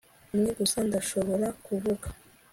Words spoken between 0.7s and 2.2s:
ndashobora kuvuga